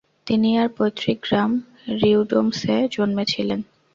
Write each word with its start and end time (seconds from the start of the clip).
তিনি 0.27 0.49
তার 0.55 0.69
পৈতৃক 0.77 1.17
গ্রাম 1.23 1.51
রিউডোমসে 2.01 2.75
জন্মেছিলেন। 2.91 3.59